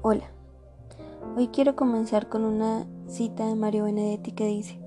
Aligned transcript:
Hola, 0.00 0.26
hoy 1.36 1.48
quiero 1.48 1.74
comenzar 1.74 2.28
con 2.28 2.44
una 2.44 2.86
cita 3.08 3.48
de 3.48 3.56
Mario 3.56 3.82
Benedetti 3.82 4.30
que 4.30 4.46
dice, 4.46 4.78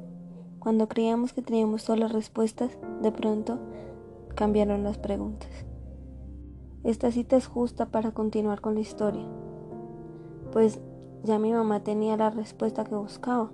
cuando 0.59 0.87
creíamos 0.87 1.33
que 1.33 1.41
teníamos 1.41 1.83
todas 1.83 1.99
las 1.99 2.13
respuestas, 2.13 2.77
de 3.01 3.11
pronto 3.11 3.59
cambiaron 4.35 4.85
las 4.85 4.97
preguntas. 4.97 5.49
Esta 6.85 7.11
cita 7.11 7.35
es 7.35 7.45
justa 7.45 7.87
para 7.87 8.13
continuar 8.13 8.61
con 8.61 8.75
la 8.75 8.79
historia, 8.79 9.27
pues 10.53 10.79
ya 11.23 11.39
mi 11.39 11.51
mamá 11.51 11.83
tenía 11.83 12.15
la 12.15 12.29
respuesta 12.29 12.85
que 12.85 12.95
buscaba. 12.95 13.51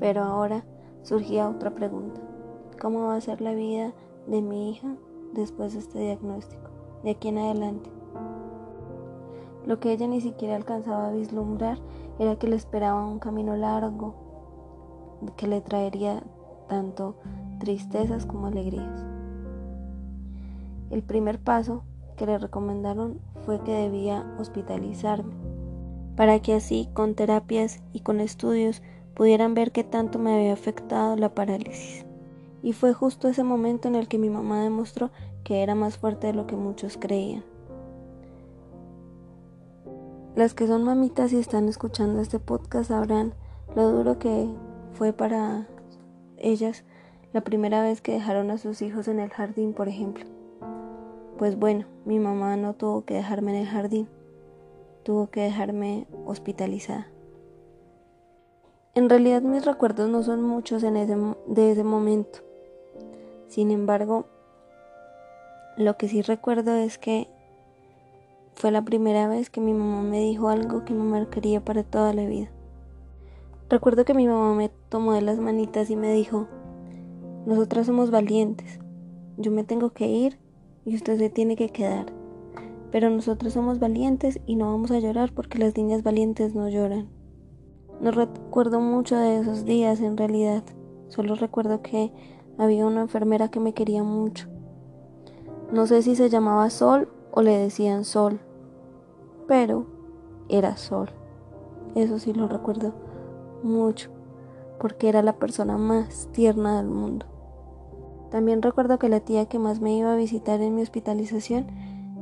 Pero 0.00 0.22
ahora 0.22 0.66
surgía 1.00 1.48
otra 1.48 1.74
pregunta, 1.74 2.20
¿cómo 2.78 3.06
va 3.06 3.16
a 3.16 3.22
ser 3.22 3.40
la 3.40 3.54
vida 3.54 3.94
de 4.26 4.42
mi 4.42 4.70
hija 4.70 4.96
después 5.32 5.72
de 5.72 5.78
este 5.78 5.98
diagnóstico, 5.98 6.68
de 7.04 7.12
aquí 7.12 7.28
en 7.28 7.38
adelante? 7.38 7.97
Lo 9.68 9.80
que 9.80 9.92
ella 9.92 10.06
ni 10.06 10.22
siquiera 10.22 10.56
alcanzaba 10.56 11.08
a 11.08 11.12
vislumbrar 11.12 11.78
era 12.18 12.36
que 12.36 12.48
le 12.48 12.56
esperaba 12.56 13.04
un 13.04 13.18
camino 13.18 13.54
largo 13.54 14.14
que 15.36 15.46
le 15.46 15.60
traería 15.60 16.22
tanto 16.68 17.16
tristezas 17.58 18.24
como 18.24 18.46
alegrías. 18.46 19.04
El 20.88 21.02
primer 21.02 21.38
paso 21.38 21.82
que 22.16 22.24
le 22.24 22.38
recomendaron 22.38 23.20
fue 23.44 23.60
que 23.62 23.72
debía 23.72 24.24
hospitalizarme, 24.38 25.34
para 26.16 26.40
que 26.40 26.54
así 26.54 26.88
con 26.94 27.14
terapias 27.14 27.82
y 27.92 28.00
con 28.00 28.20
estudios 28.20 28.80
pudieran 29.12 29.52
ver 29.52 29.70
qué 29.70 29.84
tanto 29.84 30.18
me 30.18 30.34
había 30.34 30.54
afectado 30.54 31.14
la 31.16 31.34
parálisis. 31.34 32.06
Y 32.62 32.72
fue 32.72 32.94
justo 32.94 33.28
ese 33.28 33.44
momento 33.44 33.86
en 33.86 33.96
el 33.96 34.08
que 34.08 34.16
mi 34.16 34.30
mamá 34.30 34.62
demostró 34.62 35.10
que 35.44 35.62
era 35.62 35.74
más 35.74 35.98
fuerte 35.98 36.28
de 36.28 36.32
lo 36.32 36.46
que 36.46 36.56
muchos 36.56 36.96
creían. 36.96 37.44
Las 40.38 40.54
que 40.54 40.68
son 40.68 40.84
mamitas 40.84 41.32
y 41.32 41.36
están 41.36 41.68
escuchando 41.68 42.20
este 42.20 42.38
podcast 42.38 42.90
sabrán 42.90 43.34
lo 43.74 43.90
duro 43.90 44.20
que 44.20 44.48
fue 44.92 45.12
para 45.12 45.66
ellas 46.36 46.84
la 47.32 47.40
primera 47.40 47.82
vez 47.82 48.00
que 48.00 48.12
dejaron 48.12 48.52
a 48.52 48.58
sus 48.58 48.80
hijos 48.80 49.08
en 49.08 49.18
el 49.18 49.30
jardín, 49.30 49.74
por 49.74 49.88
ejemplo. 49.88 50.24
Pues 51.38 51.58
bueno, 51.58 51.86
mi 52.04 52.20
mamá 52.20 52.56
no 52.56 52.74
tuvo 52.74 53.04
que 53.04 53.14
dejarme 53.14 53.50
en 53.50 53.62
el 53.62 53.66
jardín, 53.66 54.08
tuvo 55.02 55.28
que 55.28 55.40
dejarme 55.40 56.06
hospitalizada. 56.24 57.08
En 58.94 59.10
realidad 59.10 59.42
mis 59.42 59.66
recuerdos 59.66 60.08
no 60.08 60.22
son 60.22 60.42
muchos 60.42 60.84
en 60.84 60.96
ese, 60.98 61.16
de 61.48 61.72
ese 61.72 61.82
momento. 61.82 62.38
Sin 63.48 63.72
embargo, 63.72 64.26
lo 65.76 65.96
que 65.96 66.06
sí 66.06 66.22
recuerdo 66.22 66.76
es 66.76 66.96
que 66.96 67.28
fue 68.58 68.72
la 68.72 68.84
primera 68.84 69.28
vez 69.28 69.50
que 69.50 69.60
mi 69.60 69.72
mamá 69.72 70.02
me 70.02 70.18
dijo 70.18 70.48
algo 70.48 70.84
que 70.84 70.92
me 70.92 71.04
marcaría 71.04 71.64
para 71.64 71.84
toda 71.84 72.12
la 72.12 72.26
vida. 72.26 72.50
Recuerdo 73.70 74.04
que 74.04 74.14
mi 74.14 74.26
mamá 74.26 74.52
me 74.56 74.68
tomó 74.88 75.12
de 75.12 75.22
las 75.22 75.38
manitas 75.38 75.90
y 75.90 75.96
me 75.96 76.12
dijo, 76.12 76.48
nosotras 77.46 77.86
somos 77.86 78.10
valientes, 78.10 78.80
yo 79.36 79.52
me 79.52 79.62
tengo 79.62 79.90
que 79.90 80.08
ir 80.08 80.40
y 80.84 80.96
usted 80.96 81.18
se 81.18 81.30
tiene 81.30 81.54
que 81.54 81.68
quedar, 81.68 82.06
pero 82.90 83.10
nosotros 83.10 83.52
somos 83.52 83.78
valientes 83.78 84.40
y 84.44 84.56
no 84.56 84.72
vamos 84.72 84.90
a 84.90 84.98
llorar 84.98 85.32
porque 85.32 85.58
las 85.58 85.76
niñas 85.76 86.02
valientes 86.02 86.56
no 86.56 86.68
lloran. 86.68 87.08
No 88.00 88.10
recuerdo 88.10 88.80
mucho 88.80 89.16
de 89.16 89.38
esos 89.38 89.66
días 89.66 90.00
en 90.00 90.16
realidad, 90.16 90.64
solo 91.06 91.36
recuerdo 91.36 91.80
que 91.80 92.12
había 92.58 92.86
una 92.86 93.02
enfermera 93.02 93.52
que 93.52 93.60
me 93.60 93.72
quería 93.72 94.02
mucho. 94.02 94.48
No 95.72 95.86
sé 95.86 96.02
si 96.02 96.16
se 96.16 96.28
llamaba 96.28 96.70
Sol 96.70 97.08
o 97.30 97.42
le 97.42 97.56
decían 97.56 98.04
Sol 98.04 98.40
pero 99.48 99.86
era 100.48 100.76
Sol. 100.76 101.10
Eso 101.96 102.20
sí 102.20 102.32
lo 102.32 102.46
recuerdo 102.46 102.92
mucho, 103.64 104.10
porque 104.78 105.08
era 105.08 105.22
la 105.22 105.32
persona 105.32 105.76
más 105.78 106.28
tierna 106.30 106.76
del 106.76 106.88
mundo. 106.88 107.26
También 108.30 108.62
recuerdo 108.62 108.98
que 108.98 109.08
la 109.08 109.20
tía 109.20 109.46
que 109.46 109.58
más 109.58 109.80
me 109.80 109.96
iba 109.96 110.12
a 110.12 110.16
visitar 110.16 110.60
en 110.60 110.74
mi 110.76 110.82
hospitalización 110.82 111.66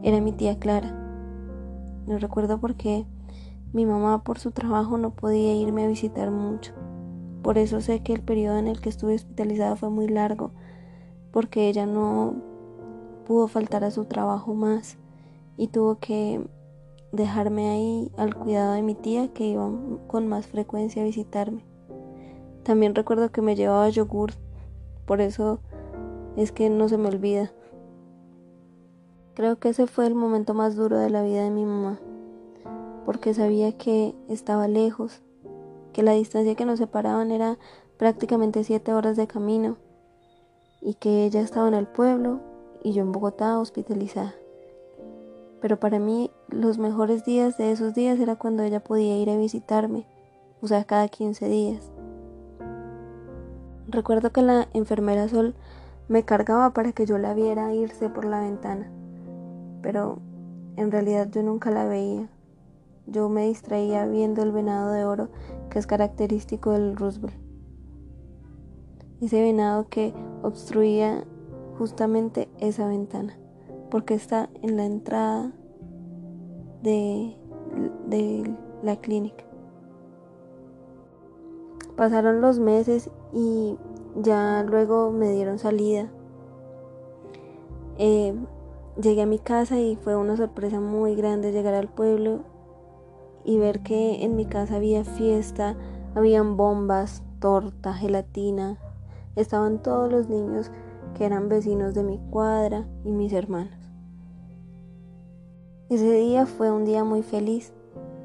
era 0.02 0.20
mi 0.20 0.32
tía 0.32 0.58
Clara. 0.58 0.94
Lo 2.06 2.16
recuerdo 2.18 2.60
porque 2.60 3.04
mi 3.72 3.84
mamá 3.84 4.22
por 4.22 4.38
su 4.38 4.52
trabajo 4.52 4.96
no 4.96 5.10
podía 5.10 5.54
irme 5.54 5.84
a 5.84 5.88
visitar 5.88 6.30
mucho. 6.30 6.72
Por 7.42 7.58
eso 7.58 7.80
sé 7.80 8.02
que 8.02 8.12
el 8.12 8.22
periodo 8.22 8.58
en 8.58 8.68
el 8.68 8.80
que 8.80 8.88
estuve 8.88 9.16
hospitalizada 9.16 9.74
fue 9.74 9.90
muy 9.90 10.06
largo, 10.06 10.52
porque 11.32 11.68
ella 11.68 11.86
no 11.86 12.36
pudo 13.26 13.48
faltar 13.48 13.82
a 13.82 13.90
su 13.90 14.04
trabajo 14.04 14.54
más 14.54 14.96
y 15.56 15.68
tuvo 15.68 15.98
que 15.98 16.46
dejarme 17.16 17.70
ahí 17.70 18.12
al 18.16 18.34
cuidado 18.34 18.74
de 18.74 18.82
mi 18.82 18.94
tía 18.94 19.32
que 19.32 19.46
iba 19.46 19.68
con 20.06 20.28
más 20.28 20.46
frecuencia 20.46 21.02
a 21.02 21.04
visitarme. 21.04 21.64
También 22.62 22.94
recuerdo 22.94 23.30
que 23.30 23.42
me 23.42 23.56
llevaba 23.56 23.88
yogur, 23.88 24.32
por 25.06 25.20
eso 25.20 25.60
es 26.36 26.52
que 26.52 26.70
no 26.70 26.88
se 26.88 26.98
me 26.98 27.08
olvida. 27.08 27.52
Creo 29.34 29.58
que 29.58 29.70
ese 29.70 29.86
fue 29.86 30.06
el 30.06 30.14
momento 30.14 30.54
más 30.54 30.76
duro 30.76 30.98
de 30.98 31.10
la 31.10 31.22
vida 31.22 31.42
de 31.42 31.50
mi 31.50 31.64
mamá, 31.64 31.98
porque 33.04 33.34
sabía 33.34 33.76
que 33.76 34.14
estaba 34.28 34.68
lejos, 34.68 35.22
que 35.92 36.02
la 36.02 36.12
distancia 36.12 36.54
que 36.54 36.64
nos 36.64 36.78
separaban 36.78 37.30
era 37.30 37.58
prácticamente 37.96 38.64
siete 38.64 38.92
horas 38.92 39.16
de 39.16 39.26
camino 39.26 39.76
y 40.80 40.94
que 40.94 41.24
ella 41.24 41.40
estaba 41.40 41.68
en 41.68 41.74
el 41.74 41.86
pueblo 41.86 42.40
y 42.82 42.92
yo 42.92 43.02
en 43.02 43.12
Bogotá 43.12 43.58
hospitalizada 43.58 44.34
pero 45.60 45.78
para 45.78 45.98
mí 45.98 46.30
los 46.48 46.78
mejores 46.78 47.24
días 47.24 47.56
de 47.56 47.72
esos 47.72 47.94
días 47.94 48.18
era 48.20 48.36
cuando 48.36 48.62
ella 48.62 48.82
podía 48.82 49.16
ir 49.16 49.30
a 49.30 49.36
visitarme, 49.36 50.06
o 50.60 50.66
sea, 50.66 50.84
cada 50.84 51.08
15 51.08 51.48
días. 51.48 51.90
Recuerdo 53.88 54.32
que 54.32 54.42
la 54.42 54.68
enfermera 54.74 55.28
Sol 55.28 55.54
me 56.08 56.24
cargaba 56.24 56.70
para 56.70 56.92
que 56.92 57.06
yo 57.06 57.18
la 57.18 57.34
viera 57.34 57.74
irse 57.74 58.08
por 58.08 58.24
la 58.24 58.40
ventana, 58.40 58.90
pero 59.82 60.18
en 60.76 60.90
realidad 60.90 61.28
yo 61.30 61.42
nunca 61.42 61.70
la 61.70 61.86
veía. 61.86 62.28
Yo 63.06 63.28
me 63.28 63.46
distraía 63.46 64.04
viendo 64.06 64.42
el 64.42 64.50
venado 64.50 64.90
de 64.90 65.04
oro 65.04 65.28
que 65.70 65.78
es 65.78 65.86
característico 65.86 66.72
del 66.72 66.96
Roosevelt. 66.96 67.36
Ese 69.20 69.40
venado 69.40 69.88
que 69.88 70.12
obstruía 70.42 71.24
justamente 71.78 72.48
esa 72.58 72.88
ventana 72.88 73.38
porque 73.96 74.12
está 74.12 74.50
en 74.60 74.76
la 74.76 74.84
entrada 74.84 75.52
de, 76.82 77.34
la 78.82 78.96
clínica. 78.96 79.42
Pasaron 81.96 82.42
los 82.42 82.58
meses 82.58 83.08
y 83.32 83.78
ya 84.16 84.62
luego 84.68 85.12
me 85.12 85.32
dieron 85.32 85.58
salida. 85.58 86.10
Eh, 87.96 88.34
llegué 89.00 89.22
a 89.22 89.26
mi 89.26 89.38
casa 89.38 89.80
y 89.80 89.96
fue 89.96 90.14
una 90.14 90.36
sorpresa 90.36 90.78
muy 90.78 91.14
grande 91.14 91.50
llegar 91.50 91.72
al 91.72 91.88
pueblo 91.88 92.40
y 93.46 93.56
ver 93.56 93.80
que 93.82 94.22
en 94.24 94.36
mi 94.36 94.44
casa 94.44 94.76
había 94.76 95.04
fiesta, 95.04 95.74
habían 96.14 96.58
bombas, 96.58 97.22
torta, 97.40 97.94
gelatina, 97.94 98.78
estaban 99.36 99.82
todos 99.82 100.12
los 100.12 100.28
niños 100.28 100.70
que 101.14 101.24
eran 101.24 101.48
vecinos 101.48 101.94
de 101.94 102.02
mi 102.02 102.18
cuadra 102.30 102.86
y 103.02 103.12
mis 103.12 103.32
hermanos. 103.32 103.85
Ese 105.88 106.12
día 106.12 106.46
fue 106.46 106.72
un 106.72 106.84
día 106.84 107.04
muy 107.04 107.22
feliz. 107.22 107.72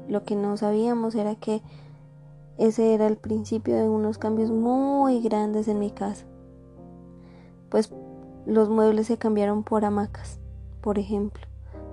Lo 0.08 0.24
que 0.24 0.34
no 0.34 0.56
sabíamos 0.56 1.14
era 1.14 1.36
que 1.36 1.62
ese 2.58 2.92
era 2.92 3.06
el 3.06 3.16
principio 3.16 3.76
de 3.76 3.88
unos 3.88 4.18
cambios 4.18 4.50
muy 4.50 5.20
grandes 5.20 5.68
en 5.68 5.78
mi 5.78 5.90
casa. 5.90 6.24
Pues 7.70 7.92
los 8.46 8.68
muebles 8.68 9.06
se 9.06 9.16
cambiaron 9.16 9.62
por 9.62 9.84
hamacas, 9.84 10.40
por 10.80 10.98
ejemplo, 10.98 11.44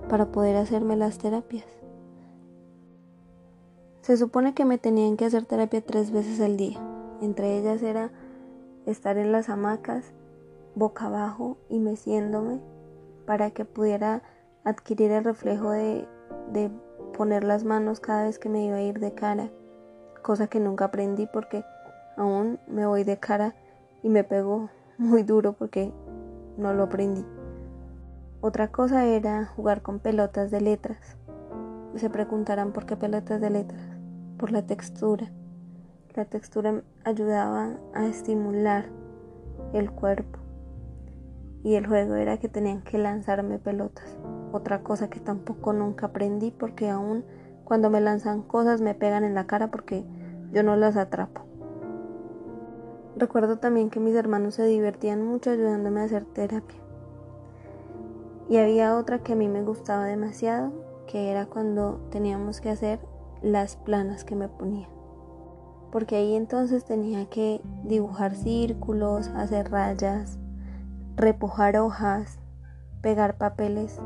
para 0.08 0.32
poder 0.32 0.56
hacerme 0.56 0.96
las 0.96 1.18
terapias. 1.18 1.66
Se 4.02 4.16
supone 4.16 4.54
que 4.54 4.64
me 4.64 4.76
tenían 4.76 5.16
que 5.16 5.26
hacer 5.26 5.44
terapia 5.44 5.80
tres 5.80 6.10
veces 6.10 6.40
al 6.40 6.56
día. 6.56 6.80
Entre 7.20 7.58
ellas 7.58 7.80
era 7.82 8.10
estar 8.86 9.18
en 9.18 9.30
las 9.30 9.48
hamacas 9.48 10.12
boca 10.74 11.06
abajo 11.06 11.58
y 11.68 11.78
meciéndome 11.78 12.58
para 13.24 13.50
que 13.52 13.64
pudiera 13.64 14.22
adquirir 14.64 15.10
el 15.12 15.24
reflejo 15.24 15.70
de, 15.70 16.06
de 16.52 16.70
poner 17.16 17.44
las 17.44 17.64
manos 17.64 18.00
cada 18.00 18.24
vez 18.24 18.38
que 18.38 18.48
me 18.48 18.64
iba 18.64 18.76
a 18.76 18.82
ir 18.82 18.98
de 18.98 19.12
cara, 19.14 19.50
cosa 20.22 20.46
que 20.46 20.60
nunca 20.60 20.86
aprendí 20.86 21.26
porque 21.26 21.64
aún 22.16 22.58
me 22.66 22.86
voy 22.86 23.04
de 23.04 23.18
cara 23.18 23.54
y 24.02 24.08
me 24.08 24.24
pego 24.24 24.70
muy 24.98 25.22
duro 25.22 25.52
porque 25.52 25.92
no 26.56 26.74
lo 26.74 26.84
aprendí. 26.84 27.24
Otra 28.42 28.68
cosa 28.68 29.06
era 29.06 29.44
jugar 29.44 29.82
con 29.82 29.98
pelotas 29.98 30.50
de 30.50 30.60
letras. 30.60 31.16
Se 31.96 32.08
preguntarán 32.08 32.72
por 32.72 32.86
qué 32.86 32.96
pelotas 32.96 33.40
de 33.40 33.50
letras. 33.50 33.82
Por 34.38 34.50
la 34.50 34.62
textura. 34.62 35.30
La 36.14 36.24
textura 36.24 36.82
ayudaba 37.04 37.76
a 37.92 38.06
estimular 38.06 38.86
el 39.74 39.90
cuerpo 39.90 40.38
y 41.62 41.74
el 41.74 41.86
juego 41.86 42.14
era 42.14 42.38
que 42.38 42.48
tenían 42.48 42.82
que 42.82 42.98
lanzarme 42.98 43.58
pelotas. 43.58 44.16
Otra 44.52 44.82
cosa 44.82 45.08
que 45.08 45.20
tampoco 45.20 45.72
nunca 45.72 46.06
aprendí 46.06 46.50
porque 46.50 46.90
aún 46.90 47.24
Cuando 47.64 47.88
me 47.88 48.00
lanzan 48.00 48.42
cosas 48.42 48.80
me 48.80 48.94
pegan 48.94 49.22
en 49.22 49.34
la 49.34 49.46
cara 49.46 49.70
porque 49.70 50.04
yo 50.52 50.64
no 50.64 50.74
las 50.74 50.96
atrapo. 50.96 51.42
Recuerdo 53.16 53.58
también 53.58 53.90
que 53.90 54.00
mis 54.00 54.16
hermanos 54.16 54.54
se 54.56 54.64
divertían 54.64 55.24
mucho 55.24 55.50
ayudándome 55.50 56.00
a 56.00 56.04
hacer 56.04 56.24
terapia. 56.24 56.80
Y 58.48 58.56
había 58.56 58.96
otra 58.96 59.20
que 59.20 59.34
a 59.34 59.36
mí 59.36 59.46
me 59.46 59.62
gustaba 59.62 60.06
demasiado, 60.06 60.72
que 61.06 61.30
era 61.30 61.46
cuando 61.46 62.00
teníamos 62.10 62.60
que 62.60 62.70
hacer 62.70 62.98
las 63.42 63.76
planas 63.76 64.24
que 64.24 64.34
me 64.34 64.48
ponía. 64.48 64.88
Porque 65.92 66.16
ahí 66.16 66.34
entonces 66.34 66.84
tenía 66.84 67.26
que 67.26 67.60
dibujar 67.84 68.34
círculos, 68.34 69.28
hacer 69.28 69.70
rayas, 69.70 70.38
repujar 71.14 71.76
hojas, 71.76 72.40
pegar 73.02 73.38
papeles, 73.38 74.00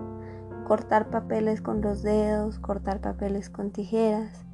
cortar 0.64 1.10
papeles 1.10 1.60
con 1.60 1.80
los 1.80 2.02
dedos, 2.02 2.58
cortar 2.58 3.00
papeles 3.00 3.50
con 3.50 3.70
tijeras. 3.70 4.44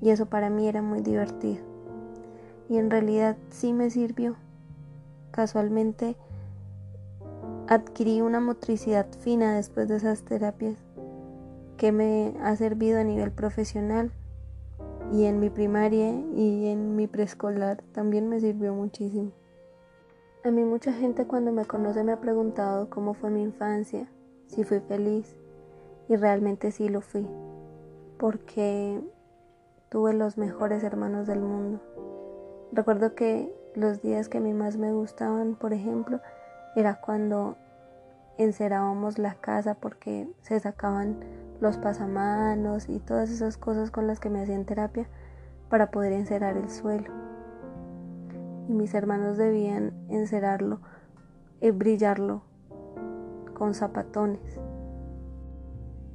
Y 0.00 0.10
eso 0.10 0.26
para 0.26 0.50
mí 0.50 0.68
era 0.68 0.82
muy 0.82 1.00
divertido. 1.00 1.62
Y 2.68 2.78
en 2.78 2.90
realidad 2.90 3.36
sí 3.50 3.72
me 3.72 3.90
sirvió. 3.90 4.36
Casualmente 5.30 6.16
adquirí 7.68 8.20
una 8.20 8.40
motricidad 8.40 9.06
fina 9.20 9.54
después 9.54 9.88
de 9.88 9.96
esas 9.96 10.22
terapias 10.22 10.76
que 11.76 11.92
me 11.92 12.34
ha 12.42 12.54
servido 12.56 13.00
a 13.00 13.04
nivel 13.04 13.32
profesional 13.32 14.12
y 15.12 15.24
en 15.24 15.40
mi 15.40 15.50
primaria 15.50 16.12
y 16.34 16.66
en 16.66 16.96
mi 16.96 17.06
preescolar 17.06 17.82
también 17.92 18.28
me 18.28 18.40
sirvió 18.40 18.74
muchísimo. 18.74 19.32
A 20.44 20.50
mí 20.50 20.64
mucha 20.64 20.92
gente 20.92 21.26
cuando 21.26 21.52
me 21.52 21.64
conoce 21.64 22.02
me 22.04 22.12
ha 22.12 22.20
preguntado 22.20 22.88
cómo 22.90 23.14
fue 23.14 23.30
mi 23.30 23.42
infancia, 23.42 24.08
si 24.52 24.64
fui 24.64 24.80
feliz 24.80 25.34
y 26.08 26.16
realmente 26.16 26.70
sí 26.72 26.88
lo 26.88 27.00
fui, 27.00 27.26
porque 28.18 29.00
tuve 29.88 30.12
los 30.12 30.36
mejores 30.36 30.84
hermanos 30.84 31.26
del 31.26 31.40
mundo. 31.40 31.80
Recuerdo 32.70 33.14
que 33.14 33.54
los 33.74 34.02
días 34.02 34.28
que 34.28 34.38
a 34.38 34.40
mí 34.40 34.52
más 34.52 34.76
me 34.76 34.92
gustaban, 34.92 35.54
por 35.54 35.72
ejemplo, 35.72 36.20
era 36.76 37.00
cuando 37.00 37.56
encerábamos 38.36 39.18
la 39.18 39.34
casa 39.34 39.74
porque 39.74 40.28
se 40.42 40.60
sacaban 40.60 41.20
los 41.60 41.78
pasamanos 41.78 42.88
y 42.88 42.98
todas 42.98 43.30
esas 43.30 43.56
cosas 43.56 43.90
con 43.90 44.06
las 44.06 44.20
que 44.20 44.30
me 44.30 44.42
hacían 44.42 44.64
terapia 44.64 45.06
para 45.70 45.90
poder 45.90 46.12
encerar 46.12 46.58
el 46.58 46.68
suelo. 46.68 47.10
Y 48.68 48.74
mis 48.74 48.92
hermanos 48.92 49.38
debían 49.38 49.92
encerarlo, 50.08 50.80
eh, 51.60 51.70
brillarlo 51.70 52.42
con 53.62 53.74
zapatones. 53.74 54.58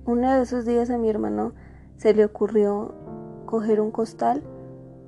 Uno 0.04 0.34
de 0.34 0.42
esos 0.42 0.66
días 0.66 0.90
a 0.90 0.98
mi 0.98 1.10
hermano 1.10 1.54
se 1.96 2.14
le 2.14 2.26
ocurrió 2.26 2.94
coger 3.46 3.80
un 3.80 3.90
costal 3.90 4.44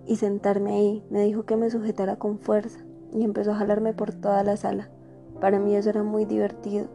y 0.06 0.16
sentarme 0.16 0.72
ahí. 0.72 1.06
Me 1.10 1.22
dijo 1.24 1.44
que 1.44 1.58
me 1.58 1.70
sujetara 1.70 2.16
con 2.16 2.40
fuerza 2.40 2.80
y 3.12 3.26
empezó 3.26 3.52
a 3.52 3.56
jalarme 3.56 3.92
por 3.92 4.14
toda 4.14 4.42
la 4.46 4.56
sala. 4.56 4.90
Para 5.42 5.60
mí 5.60 5.76
eso 5.76 5.90
era 5.90 6.04
muy 6.04 6.24
divertido. 6.24 6.86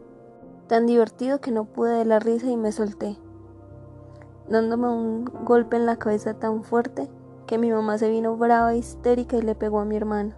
Tan 0.65 0.87
divertido 0.87 1.39
que 1.41 1.51
no 1.51 1.65
pude 1.65 1.91
de 1.91 2.05
la 2.05 2.17
risa 2.17 2.49
y 2.49 2.57
me 2.57 2.71
solté, 2.71 3.15
dándome 4.49 4.89
un 4.89 5.25
golpe 5.25 5.77
en 5.77 5.85
la 5.85 5.97
cabeza 5.97 6.39
tan 6.39 6.63
fuerte 6.63 7.07
que 7.45 7.59
mi 7.59 7.69
mamá 7.69 7.99
se 7.99 8.09
vino 8.09 8.35
brava, 8.35 8.73
histérica 8.73 9.37
y 9.37 9.43
le 9.43 9.53
pegó 9.53 9.79
a 9.79 9.85
mi 9.85 9.95
hermano, 9.95 10.33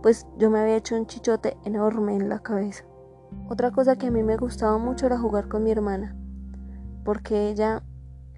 pues 0.00 0.26
yo 0.38 0.48
me 0.48 0.60
había 0.60 0.76
hecho 0.76 0.96
un 0.96 1.06
chichote 1.06 1.58
enorme 1.66 2.16
en 2.16 2.30
la 2.30 2.38
cabeza. 2.38 2.86
Otra 3.48 3.70
cosa 3.70 3.96
que 3.96 4.06
a 4.06 4.10
mí 4.10 4.22
me 4.22 4.36
gustaba 4.36 4.78
mucho 4.78 5.06
era 5.06 5.18
jugar 5.18 5.48
con 5.48 5.64
mi 5.64 5.70
hermana, 5.70 6.16
porque 7.04 7.50
ella, 7.50 7.82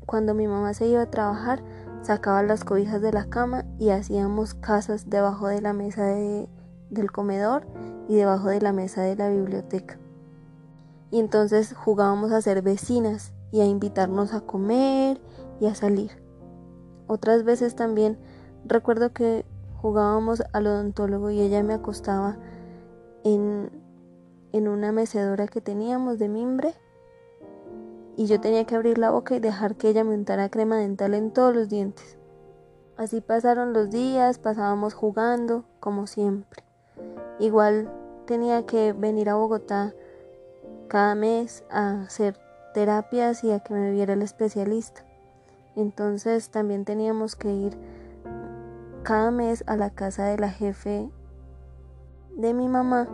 cuando 0.06 0.34
mi 0.34 0.46
mamá 0.46 0.74
se 0.74 0.86
iba 0.86 1.02
a 1.02 1.10
trabajar, 1.10 1.62
sacaba 2.02 2.42
las 2.42 2.64
cobijas 2.64 3.00
de 3.00 3.12
la 3.12 3.26
cama 3.26 3.64
y 3.78 3.90
hacíamos 3.90 4.54
casas 4.54 5.08
debajo 5.08 5.48
de 5.48 5.60
la 5.60 5.72
mesa 5.72 6.04
del 6.04 7.12
comedor 7.12 7.66
y 8.08 8.16
debajo 8.16 8.48
de 8.48 8.60
la 8.60 8.72
mesa 8.72 9.02
de 9.02 9.16
la 9.16 9.28
biblioteca 9.28 9.98
y 11.14 11.20
entonces 11.20 11.76
jugábamos 11.76 12.32
a 12.32 12.42
ser 12.42 12.60
vecinas 12.60 13.32
y 13.52 13.60
a 13.60 13.66
invitarnos 13.66 14.34
a 14.34 14.40
comer 14.40 15.20
y 15.60 15.66
a 15.66 15.74
salir. 15.76 16.10
Otras 17.06 17.44
veces 17.44 17.76
también 17.76 18.18
recuerdo 18.64 19.12
que 19.12 19.46
jugábamos 19.76 20.42
al 20.52 20.66
odontólogo 20.66 21.30
y 21.30 21.40
ella 21.40 21.62
me 21.62 21.74
acostaba 21.74 22.36
en, 23.22 23.70
en 24.54 24.68
una 24.68 24.92
mecedora 24.92 25.48
que 25.48 25.60
teníamos 25.60 26.20
de 26.20 26.28
mimbre 26.28 26.74
y 28.16 28.26
yo 28.26 28.40
tenía 28.40 28.64
que 28.64 28.76
abrir 28.76 28.98
la 28.98 29.10
boca 29.10 29.34
y 29.34 29.40
dejar 29.40 29.74
que 29.74 29.88
ella 29.88 30.04
me 30.04 30.14
untara 30.14 30.48
crema 30.48 30.76
dental 30.76 31.14
en 31.14 31.32
todos 31.32 31.52
los 31.52 31.68
dientes. 31.68 32.16
Así 32.96 33.20
pasaron 33.20 33.72
los 33.72 33.90
días, 33.90 34.38
pasábamos 34.38 34.94
jugando, 34.94 35.64
como 35.80 36.06
siempre. 36.06 36.62
Igual 37.40 37.90
tenía 38.26 38.64
que 38.64 38.92
venir 38.92 39.28
a 39.28 39.34
Bogotá 39.34 39.92
cada 40.86 41.16
mes 41.16 41.64
a 41.68 42.02
hacer 42.02 42.38
terapias 42.74 43.42
y 43.42 43.50
a 43.50 43.58
que 43.58 43.74
me 43.74 43.90
viera 43.90 44.12
el 44.12 44.22
especialista. 44.22 45.04
Entonces 45.74 46.50
también 46.50 46.84
teníamos 46.84 47.34
que 47.34 47.52
ir 47.52 47.76
cada 49.02 49.32
mes 49.32 49.64
a 49.66 49.76
la 49.76 49.90
casa 49.90 50.26
de 50.26 50.38
la 50.38 50.50
jefe 50.50 51.10
de 52.36 52.54
mi 52.54 52.68
mamá 52.68 53.08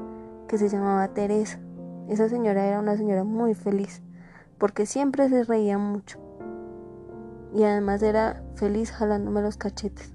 que 0.51 0.59
se 0.59 0.69
llamaba 0.69 1.07
Teresa. 1.15 1.61
Esa 2.09 2.29
señora 2.29 2.67
era 2.67 2.81
una 2.81 2.97
señora 2.97 3.23
muy 3.23 3.55
feliz 3.55 4.03
porque 4.59 4.85
siempre 4.85 5.29
se 5.29 5.45
reía 5.45 5.79
mucho 5.79 6.19
y 7.55 7.63
además 7.63 8.03
era 8.03 8.43
feliz 8.57 8.91
jalándome 8.91 9.43
los 9.43 9.57
cachetes. 9.57 10.13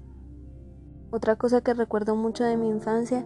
Otra 1.10 1.36
cosa 1.36 1.62
que 1.62 1.72
recuerdo 1.72 2.16
mucho 2.16 2.44
de 2.44 2.58
mi 2.58 2.68
infancia 2.68 3.24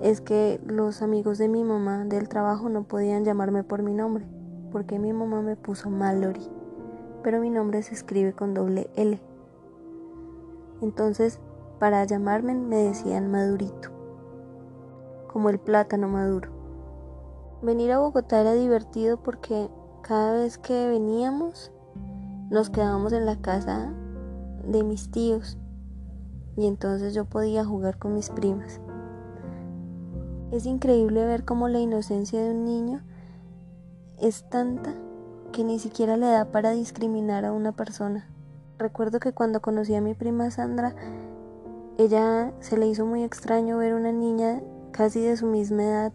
es 0.00 0.22
que 0.22 0.58
los 0.64 1.02
amigos 1.02 1.36
de 1.36 1.48
mi 1.48 1.62
mamá 1.62 2.06
del 2.06 2.30
trabajo 2.30 2.70
no 2.70 2.84
podían 2.84 3.22
llamarme 3.22 3.62
por 3.62 3.82
mi 3.82 3.92
nombre, 3.92 4.24
porque 4.72 4.98
mi 4.98 5.12
mamá 5.12 5.42
me 5.42 5.56
puso 5.56 5.90
Mallory, 5.90 6.48
pero 7.22 7.38
mi 7.38 7.50
nombre 7.50 7.82
se 7.82 7.92
escribe 7.92 8.32
con 8.32 8.54
doble 8.54 8.88
L. 8.96 9.20
Entonces, 10.80 11.38
para 11.78 12.02
llamarme 12.06 12.54
me 12.54 12.76
decían 12.76 13.30
Madurito, 13.30 13.99
como 15.30 15.48
el 15.48 15.60
plátano 15.60 16.08
maduro. 16.08 16.50
Venir 17.62 17.92
a 17.92 17.98
Bogotá 17.98 18.40
era 18.40 18.54
divertido 18.54 19.22
porque 19.22 19.70
cada 20.02 20.32
vez 20.32 20.58
que 20.58 20.88
veníamos 20.88 21.70
nos 22.50 22.68
quedábamos 22.68 23.12
en 23.12 23.26
la 23.26 23.36
casa 23.36 23.92
de 24.64 24.82
mis 24.82 25.10
tíos 25.12 25.56
y 26.56 26.66
entonces 26.66 27.14
yo 27.14 27.26
podía 27.26 27.64
jugar 27.64 27.98
con 27.98 28.14
mis 28.14 28.28
primas. 28.30 28.80
Es 30.50 30.66
increíble 30.66 31.24
ver 31.24 31.44
cómo 31.44 31.68
la 31.68 31.78
inocencia 31.78 32.42
de 32.42 32.50
un 32.50 32.64
niño 32.64 33.02
es 34.18 34.48
tanta 34.50 34.94
que 35.52 35.62
ni 35.62 35.78
siquiera 35.78 36.16
le 36.16 36.26
da 36.26 36.46
para 36.46 36.72
discriminar 36.72 37.44
a 37.44 37.52
una 37.52 37.70
persona. 37.70 38.28
Recuerdo 38.78 39.20
que 39.20 39.32
cuando 39.32 39.60
conocí 39.60 39.94
a 39.94 40.00
mi 40.00 40.14
prima 40.14 40.50
Sandra, 40.50 40.96
ella 41.98 42.52
se 42.58 42.76
le 42.76 42.88
hizo 42.88 43.06
muy 43.06 43.22
extraño 43.22 43.78
ver 43.78 43.94
una 43.94 44.10
niña 44.10 44.60
casi 44.90 45.20
de 45.20 45.36
su 45.36 45.46
misma 45.46 45.84
edad 45.84 46.12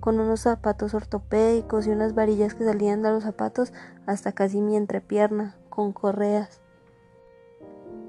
con 0.00 0.20
unos 0.20 0.40
zapatos 0.40 0.94
ortopédicos 0.94 1.86
y 1.86 1.90
unas 1.90 2.14
varillas 2.14 2.54
que 2.54 2.64
salían 2.64 3.02
de 3.02 3.10
los 3.10 3.24
zapatos 3.24 3.72
hasta 4.06 4.32
casi 4.32 4.60
mi 4.60 4.76
entrepierna, 4.76 5.56
con 5.68 5.92
correas. 5.92 6.60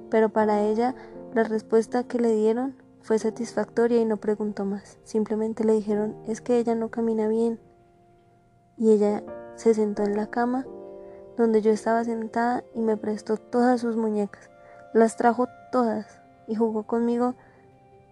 Pero 0.10 0.30
para 0.30 0.62
ella 0.62 0.96
la 1.34 1.44
respuesta 1.44 2.04
que 2.04 2.20
le 2.20 2.34
dieron 2.34 2.76
fue 3.02 3.20
satisfactoria 3.20 4.00
y 4.00 4.06
no 4.06 4.18
preguntó 4.18 4.66
más. 4.66 4.98
Simplemente 5.04 5.64
le 5.64 5.74
dijeron, 5.74 6.16
es 6.28 6.42
que 6.42 6.58
ella 6.58 6.76
no 6.76 6.90
camina 6.90 7.28
bien. 7.28 7.60
Y 8.78 8.92
ella 8.92 9.24
se 9.56 9.74
sentó 9.74 10.04
en 10.04 10.16
la 10.16 10.28
cama 10.28 10.66
donde 11.38 11.62
yo 11.62 11.72
estaba 11.72 12.04
sentada 12.04 12.64
y 12.74 12.82
me 12.82 12.98
prestó 12.98 13.38
todas 13.38 13.82
sus 13.82 13.96
muñecas. 13.96 14.50
Las 14.94 15.16
trajo 15.16 15.48
todas 15.72 16.22
y 16.48 16.56
jugó 16.56 16.84
conmigo 16.84 17.36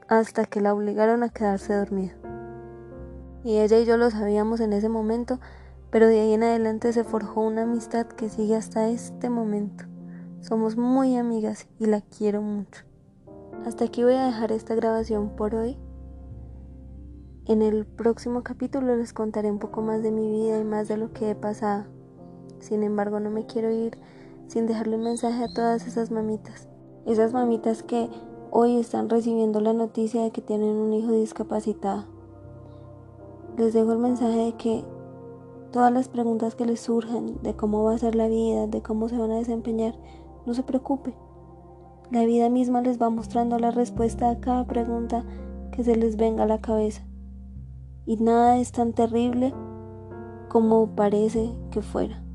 hasta 0.07 0.45
que 0.45 0.61
la 0.61 0.73
obligaron 0.73 1.23
a 1.23 1.29
quedarse 1.29 1.73
dormida. 1.73 2.13
Y 3.43 3.57
ella 3.59 3.79
y 3.79 3.85
yo 3.85 3.97
lo 3.97 4.09
sabíamos 4.09 4.59
en 4.59 4.73
ese 4.73 4.89
momento, 4.89 5.39
pero 5.89 6.07
de 6.07 6.19
ahí 6.19 6.33
en 6.33 6.43
adelante 6.43 6.91
se 6.93 7.03
forjó 7.03 7.41
una 7.41 7.63
amistad 7.63 8.07
que 8.07 8.29
sigue 8.29 8.55
hasta 8.55 8.89
este 8.89 9.29
momento. 9.29 9.85
Somos 10.41 10.77
muy 10.77 11.17
amigas 11.17 11.67
y 11.79 11.85
la 11.87 12.01
quiero 12.01 12.41
mucho. 12.41 12.83
Hasta 13.65 13.85
aquí 13.85 14.03
voy 14.03 14.13
a 14.13 14.25
dejar 14.25 14.51
esta 14.51 14.75
grabación 14.75 15.35
por 15.35 15.55
hoy. 15.55 15.77
En 17.45 17.61
el 17.61 17.85
próximo 17.85 18.43
capítulo 18.43 18.95
les 18.95 19.13
contaré 19.13 19.49
un 19.49 19.59
poco 19.59 19.81
más 19.81 20.03
de 20.03 20.11
mi 20.11 20.29
vida 20.29 20.59
y 20.59 20.63
más 20.63 20.87
de 20.87 20.97
lo 20.97 21.13
que 21.13 21.31
he 21.31 21.35
pasado. 21.35 21.85
Sin 22.59 22.83
embargo, 22.83 23.19
no 23.19 23.29
me 23.29 23.45
quiero 23.45 23.71
ir 23.71 23.97
sin 24.47 24.67
dejarle 24.67 24.97
un 24.97 25.03
mensaje 25.03 25.43
a 25.43 25.53
todas 25.53 25.87
esas 25.87 26.11
mamitas. 26.11 26.67
Esas 27.05 27.33
mamitas 27.33 27.83
que 27.83 28.09
hoy 28.51 28.77
están 28.77 29.09
recibiendo 29.09 29.59
la 29.61 29.73
noticia 29.73 30.23
de 30.23 30.31
que 30.31 30.41
tienen 30.41 30.75
un 30.75 30.93
hijo 30.93 31.11
discapacitado. 31.11 32.05
Les 33.57 33.73
dejo 33.73 33.91
el 33.91 33.97
mensaje 33.97 34.37
de 34.37 34.53
que 34.53 34.83
todas 35.71 35.91
las 35.91 36.09
preguntas 36.09 36.55
que 36.55 36.65
les 36.65 36.79
surjan 36.79 37.41
de 37.41 37.55
cómo 37.55 37.83
va 37.83 37.93
a 37.93 37.97
ser 37.97 38.15
la 38.15 38.27
vida, 38.27 38.67
de 38.67 38.81
cómo 38.81 39.09
se 39.09 39.17
van 39.17 39.31
a 39.31 39.37
desempeñar, 39.37 39.95
no 40.45 40.53
se 40.53 40.63
preocupe. 40.63 41.13
La 42.11 42.25
vida 42.25 42.49
misma 42.49 42.81
les 42.81 43.01
va 43.01 43.09
mostrando 43.09 43.59
la 43.59 43.71
respuesta 43.71 44.29
a 44.29 44.39
cada 44.39 44.65
pregunta 44.65 45.25
que 45.71 45.83
se 45.83 45.95
les 45.95 46.15
venga 46.15 46.43
a 46.43 46.47
la 46.47 46.61
cabeza. 46.61 47.03
Y 48.05 48.17
nada 48.17 48.57
es 48.57 48.71
tan 48.71 48.93
terrible 48.93 49.53
como 50.47 50.95
parece 50.95 51.51
que 51.71 51.81
fuera. 51.81 52.26